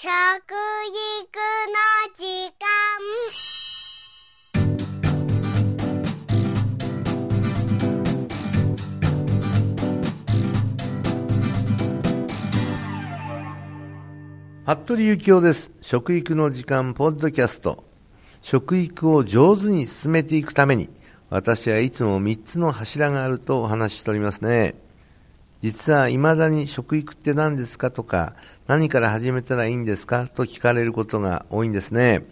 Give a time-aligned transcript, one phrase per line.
[0.00, 0.12] 食育の
[2.14, 3.02] 時間
[14.64, 15.72] 服部幸男です。
[15.80, 17.82] 食育の時間ポッドキャスト。
[18.40, 20.90] 食育を上手に進めていくために、
[21.28, 24.76] 私はいつも3つの柱があるとお話ししておりますね。
[25.62, 27.90] 実は未だに食育って何ですか？
[27.90, 28.34] とか、
[28.66, 30.28] 何から始めたらいいんですか？
[30.28, 32.24] と聞かれることが多いんですね。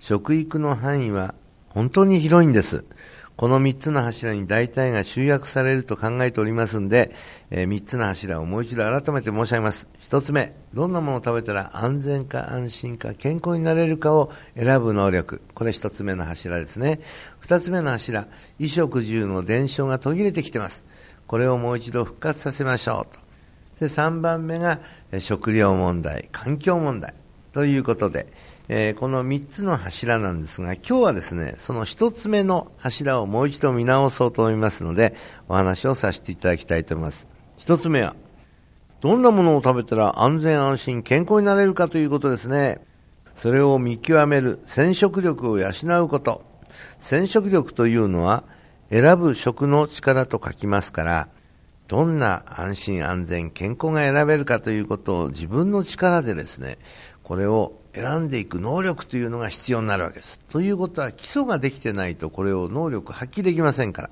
[0.00, 1.34] 食育の範囲は
[1.68, 2.84] 本当に広いんです。
[3.36, 7.12] この3つの柱に大体が集約されると考えておりますんで、
[7.50, 9.88] えー、3つの柱をもう一度改めて申し上げます。
[10.02, 15.42] 1つ目、どんなものを食べたら安全か安心か健康になれるかを選ぶ能力。
[15.54, 17.00] これ1つ目の柱ですね。
[17.42, 20.84] 2つ目の柱、衣食住の伝承が途切れてきてます。
[21.26, 23.24] これをもう一度復活させましょうと。
[23.80, 24.80] で、3番目が
[25.18, 27.14] 食料問題、環境問題
[27.52, 28.32] ということで、
[28.68, 35.14] えー、この3つの柱なんですが、今日はですね、その1つ目の柱をもう一度見直そうと思いますので、
[35.48, 37.26] お話をさせていただきたいと思います。
[37.58, 38.16] 1つ目は、
[39.00, 42.80] どんなものを食べたら安全安心健康になれるかということですね。
[43.36, 45.68] それを見極める染色力を養
[46.02, 46.42] うこと。
[47.00, 48.44] 染色力というのは、
[48.94, 51.28] 選ぶ食の力と書きますから、
[51.88, 56.78] どんな安心安全健康が選べるかということを自分の力でですね、
[57.24, 60.38] これを選んでいく能力というのが必要になるわけです。
[60.48, 64.10] ということは基礎ができてないとこれを能力発揮できませんから。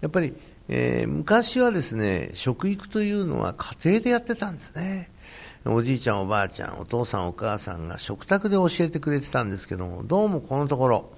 [0.00, 0.32] やっぱり、
[0.70, 5.10] えー、昔はですね、食育というのは家庭でやってたんですね。
[5.66, 11.10] おじいちゃんおばあちゃん、お父さんお母さんが食卓で教えてくれてたんですけども、どうもこのところ、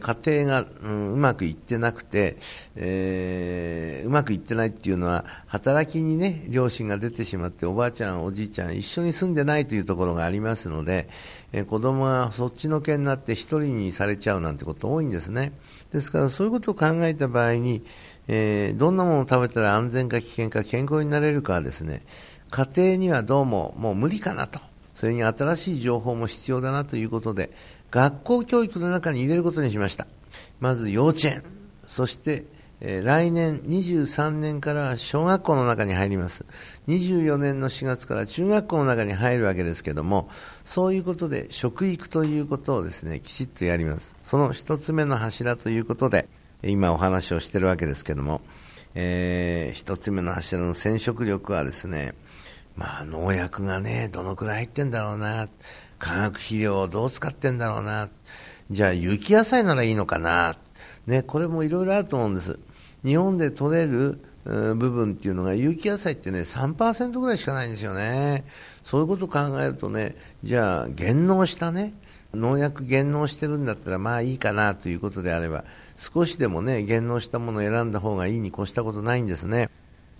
[0.00, 2.36] 家庭が、うん、うまくいってなくて、
[2.74, 11.08] えー、うまくいってないっていうのは、働きにね、両親が出てしまって、おばあちゃん、おじいちゃん、一緒に住んでないというところがありますので、
[11.52, 15.52] えー、子供がそっちのけになって一人にされちゃうなんてこと多いんですね。
[15.92, 17.84] ですから、そういうことを考えた場合に、
[18.26, 22.02] えー、どんなものを食べたら安全か危険か健康になれるかはですね、
[22.50, 24.60] 家庭にはどうももう無理かなと。
[24.94, 27.50] それに新しい情報も必要だなということで、
[27.90, 30.06] 学校教育の中に入れることにしました。
[30.60, 31.42] まず幼稚園、
[31.86, 32.44] そして、
[32.80, 36.44] えー、来年23年から小学校の中に入ります。
[36.88, 40.28] 24年の4月から中学校の中に入るわけですけども、
[40.64, 44.12] そういうことで食育ということをですね、きちっとやります。
[44.24, 46.28] その一つ目の柱ということで、
[46.62, 48.40] 今お話をしてるわけですけども、
[48.94, 52.14] えー、一つ目の柱の染色力はですね、
[52.76, 55.48] まあ農薬がね、どのくらい入ってんだろうな。
[55.98, 58.08] 化学肥料をどう使ってんだろうな。
[58.70, 60.54] じゃあ有機野菜ならいいのかな。
[61.06, 62.58] ね、これもいろいろあると思うんです。
[63.04, 68.44] 日本で取れる部分っていうのが有機野菜ってね3%ぐらいしかないんですよね
[68.82, 71.94] そういうことを考えるとねじゃあ減農したね
[72.34, 75.64] 農薬減農してるんだったらまあいいかなということであれば
[75.96, 79.70] 少しでもね減農したものを選んだ方がいいに越したことないんですね、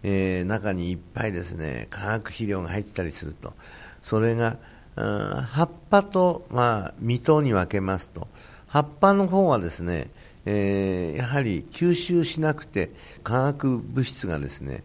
[0.04, 3.54] えー、中にいっぱいですね化学肥料が入ってたりすると
[4.00, 4.58] それが
[4.96, 8.28] うん葉っぱと、まあ、実とに分けますと、
[8.66, 10.10] 葉っぱの方はですね、
[10.46, 12.90] えー、やはり吸収しなくて
[13.22, 14.84] 化学物質がですね、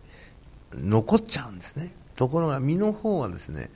[0.73, 1.93] 残っちゃうんですね。
[2.15, 3.69] ところが実の方はですね、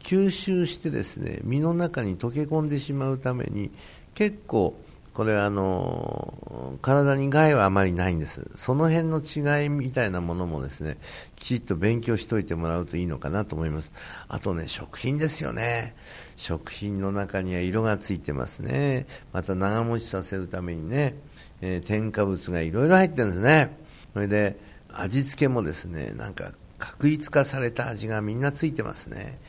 [0.00, 3.70] 吸収してですね、実の中に溶け込んでしまうために、
[4.14, 4.76] 結構
[5.18, 10.96] これはあの体に害はあまりないんです、その辺の違いみたいなものもですね
[11.34, 13.90] きちっと勉強しておいてもらうといいのかなと思います、
[14.28, 15.96] あとね食品ですよね、
[16.36, 21.16] 食品の中には色がついてますね、また長持ちさせるためにね、
[21.62, 23.76] えー、添加物がいろいろ入ってるんですね、
[24.14, 24.56] それで
[24.92, 29.40] 味付けもですねなんか確一化された味がみんなついてますね。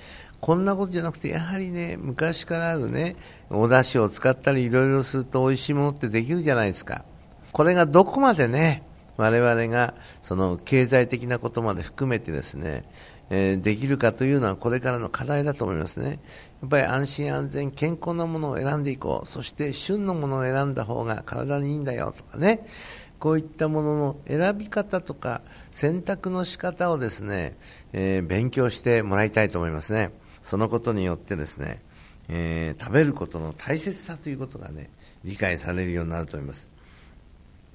[0.41, 3.15] こんなことじゃなくて、やはりね、昔からあるね、
[3.49, 7.03] お出汁を使ったりいろいろすると美味しいものってできるじゃないですか。
[7.51, 8.83] これがどこまでね、
[9.17, 12.85] 我々がその経済的なことまで含めてですね、
[13.29, 16.19] えー、できるかというのはこれからの課題だと思いますね。
[16.61, 19.27] やっぱり安心安全、健康なものを選んでいこう。
[19.27, 22.65] そして旬のものを選んだ方が体にいいんだよとかね。
[23.19, 25.41] こういったものの選び方とか
[25.71, 27.57] 選択の仕方をですね、
[27.91, 30.11] えー、勉強してもらいたいと思いますね。
[30.43, 31.81] そのことによってですね、
[32.27, 34.89] えー、食べることの大切さということがね、
[35.23, 36.67] 理解されるようになると思います。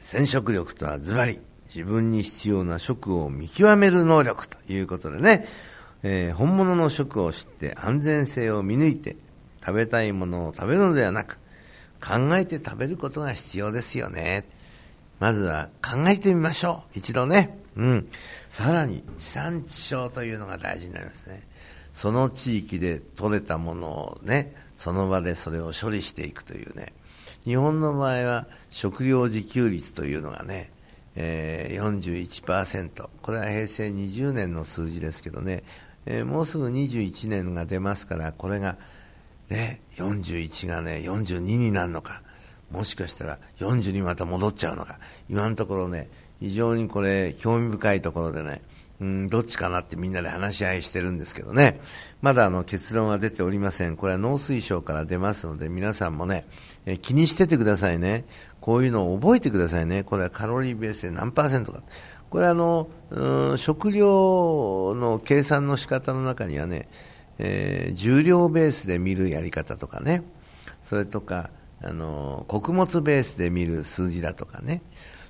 [0.01, 1.41] 染色力とはズバリ、
[1.75, 5.47] 自分に必要な食を見極める能力ということでね、
[6.03, 9.17] えー、本物の食を知って安全性を見抜いて
[9.61, 11.39] 食べたいものを食べるのではなく、
[12.01, 14.45] 考えて食べることが必要ですよね。
[15.21, 16.99] まずは考えてみましょう。
[16.99, 17.59] 一度ね。
[17.77, 18.09] うん。
[18.51, 21.43] さらに、地産地消というのが大事になりますね。
[21.95, 26.93] その地域で取れたものをね、その場でそれを処理していくというね、
[27.45, 30.71] 日本の場合は食料自給率というのがね、
[31.15, 35.63] えー、41%、これは平成20年の数字ですけどね、
[36.07, 38.77] えー、もうすぐ21年が出ますから、これが、
[39.49, 42.23] ね、41がね、42になるのか、
[42.73, 44.99] もしかしたら40にまた戻っちゃうのか、
[45.31, 46.09] 今のところね、
[46.41, 48.63] 非常にこれ、興味深いところでね、
[49.01, 51.81] うん、どっちかなってみんなで話し合いしてるんですけどね、
[52.23, 53.97] まだあの結論は出ておりません。
[53.97, 56.47] これは農水省から出ますので、皆さんもね、
[56.87, 58.25] え気にしててくださいね。
[58.61, 60.05] こういうのを覚えてくださいね。
[60.05, 61.83] これはカロリーベースで何パーセントか。
[62.31, 66.89] これはあの、うん、食料の計算の仕方の中にはね、
[67.39, 70.23] えー、重量ベースで見るやり方とかね、
[70.83, 71.51] それとか、
[71.83, 74.83] あの、穀物ベースで見る数字だとかね、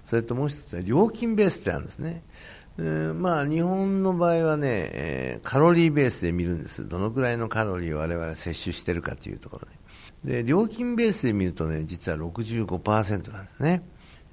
[0.05, 2.23] それともう一つは料金ベースってあるんですね。
[2.79, 6.89] え、まあ、日本の場合はね、えー、カロリーベースで見るんです。
[6.89, 9.69] どのくらいのカロリーを我々摂取しているかというところ
[10.25, 10.43] で。
[10.43, 13.83] で、料金ベースで見るとね、実は65%なんですね。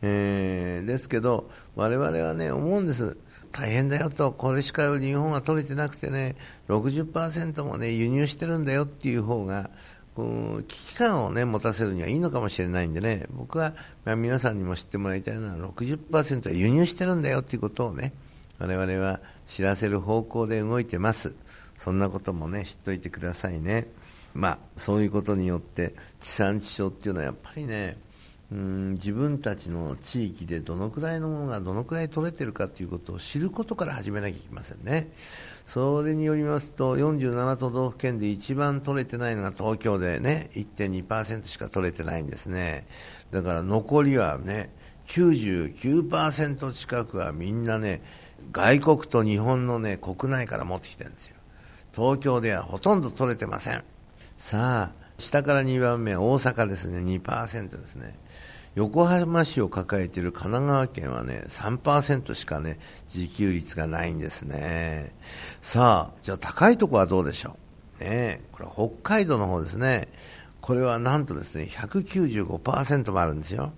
[0.01, 3.17] えー、ですけど、我々はね、思うんです。
[3.51, 6.35] 大変だよと、これしか日本は取れてなくてね、
[6.69, 9.69] 60%もね、輸入してるんだよっていう方が、
[10.15, 13.73] 危機感をね、持たせるにはいいのかもしれないんでね、僕は、
[14.05, 18.13] まあ、皆さんにも知ってもらいたいのは、60%は輸入してるんだよっていうことをね、
[18.61, 21.33] 我々は知らせる方向で動いてます。
[21.79, 23.87] そんなこともね、知っておいてくださいね。
[24.35, 27.97] まあ、そういうことによって、地産地消っていうのはやっぱりね、
[28.51, 35.09] うん自分たちの地域でどのくらいのものがどのくらい取れてるかということを知ることから始めなきゃいけませんね。
[35.65, 42.85] それによりますと、47都道府県で一番取れてないのが東京でね、1.2%しか取れてないんですね。
[43.31, 44.69] だから残りはね、
[45.07, 48.01] 99%近くはみんなね、
[48.51, 51.35] 外国と日本のね、国内から持ってきてるんですよ。
[51.93, 53.83] 東京ではほとんど取れてません。
[54.37, 58.17] さあ、下から2番目大阪ですね、2%ですね。
[58.75, 62.79] 横浜市を抱えている神奈川県はね、3%しかね、
[63.13, 65.13] 自給率がないんですね。
[65.61, 67.57] さあ、じゃあ高いとこはどうでしょ
[67.99, 68.03] う？
[68.03, 70.07] ねこれ北海道の方ですね。
[70.61, 73.73] これはなんとですね、195%もあるんですよ。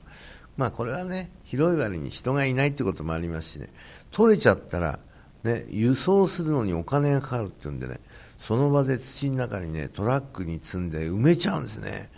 [0.58, 3.70] まあこれはね、広い割に人がいないってこともありますしね、
[4.12, 5.00] 取れちゃったら、
[5.44, 8.00] ね、輸送するのにお金がかかるっていうんでね、
[8.40, 12.10] その場で土の中にね、トラックに積んで埋めちゃうんですね。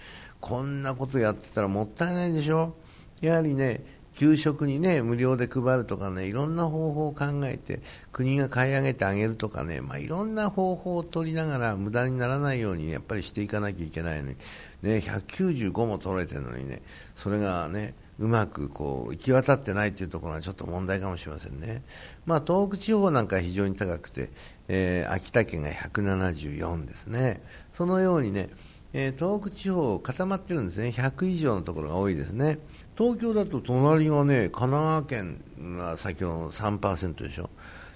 [0.42, 2.76] こんなことやってたらもったいないでしょ。
[3.22, 3.84] やはりね、
[4.16, 14.36] 給食にね、無料で配るとかね、いろんな方法を考えて、国が買い上げてあげるとかね、まあ、いろんな方法を取りながら無駄にならないようにやっぱりしていかなきゃいけないのに、
[14.84, 16.82] ね、195も取れてるのにね、
[17.16, 21.84] それがね、うまくこう行き渡ってないというところがちょっと問題かもしれませんね。
[22.26, 24.30] まあ、東北地方なんか非常に高くて、
[24.68, 27.42] えー、秋田県が174ですね。
[27.74, 28.50] そのようにね、
[28.94, 30.90] えー、東北地方固まってるんですね。
[30.90, 32.60] 100以上のところが多いですね。
[32.98, 35.42] 東京だと隣がね、神奈川県
[35.78, 37.50] が先ほどの3%でしょ。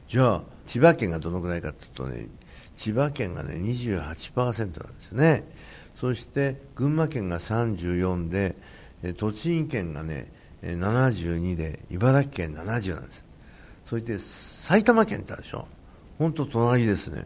[0.09, 2.27] じゃあ、千葉県がどのくらいかというとね、
[2.75, 5.43] 千葉県がね、28%なんですよね。
[5.95, 8.55] そして群馬県が34で、
[9.17, 10.31] 栃木県がね、
[10.61, 13.25] 72で、茨城県70なんです。
[13.85, 15.67] そして埼玉県ってあるでしょ。
[16.17, 17.25] 本当隣ですね。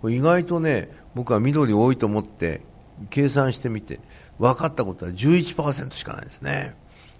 [0.00, 2.62] これ意外とね、僕は緑多いと思って
[3.10, 4.00] 計算してみて、
[4.38, 6.76] 分かったことは11%しかないですね。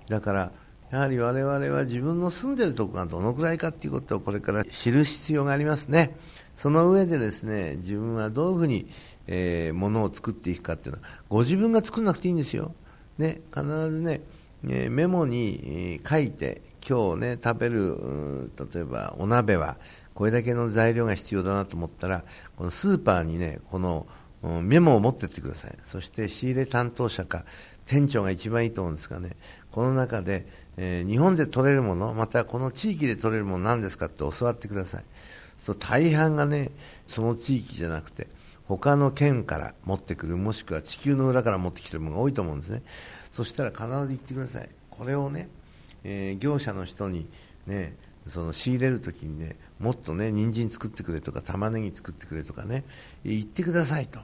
[0.08, 0.52] だから、
[0.90, 6.16] やはり我々は自分の住んでるところがどのくらいかということをこれから知る必要がありますね。
[6.56, 8.88] その上でですね、自分はどういうふうに、
[9.26, 12.74] えー、ものを作っていくかっていうのは、ご自分が作らなくていいんですよ。
[13.18, 14.20] ね、必ずね、
[14.68, 19.76] え、メモに書いて、今日ね、食べる、例えばお鍋は、
[20.14, 22.24] これだけの材料が必要だなと思ったら、
[22.56, 24.06] このスーパーにね、この
[24.42, 25.76] メモを持ってってください。
[25.84, 27.44] そして仕入れ担当者か、
[27.86, 29.36] 店長が一番いいと思うんですがね、
[29.70, 30.46] この中で、
[30.76, 35.04] えー、日本で取れるもの、またこの地域で取れるもの何ですかって教わってください。
[35.64, 36.70] そう大半がね、
[37.06, 38.28] その地域じゃなくて、
[38.68, 42.82] 他の県から持ってくる、もしくは地球の裏から持ってきてるものが多いと思うんですね。
[43.32, 44.68] そしたら必ず言ってください。
[44.90, 45.48] これをね、
[46.04, 47.26] えー、業者の人に
[47.66, 47.94] ね、
[48.28, 52.84] その仕入れるときにね、もっとね、人参作ってくれとか、玉ねぎ作ってくれとかね、
[53.24, 54.20] 言ってくださいと。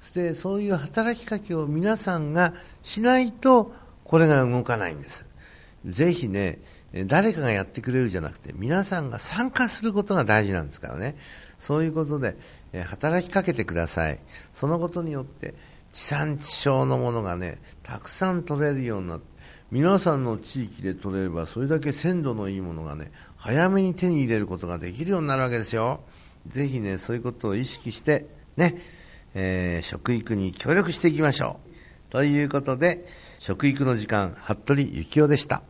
[0.00, 3.72] そしてそういう働きかけを皆さんがしないと、
[4.02, 5.24] これが動かないんです。
[5.86, 6.58] ぜひね、
[7.06, 11.16] 誰かがやってくれるじゃなくて、皆さんが参加することが大事なんですからね。
[11.58, 12.36] そういうことで、
[12.82, 14.18] 働きかけてください。
[14.52, 15.54] そのことによって、
[15.92, 19.34] 地産地消のものがね、たくさん取れるようになって、
[19.70, 26.00] 皆さんの地域で取れれば、それだけ鮮度のいいものがね、早めに手に入れることができるようになるわけですよ。
[26.46, 28.26] ぜひね、そういうことを意識して、
[28.56, 28.80] ね、
[29.34, 31.58] えー、食育に協力していきましょ
[32.08, 32.12] う。
[32.12, 33.06] ということで、
[33.40, 35.62] 食育の時間、服部幸男でした。